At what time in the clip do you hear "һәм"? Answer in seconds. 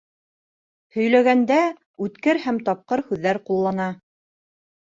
2.47-2.59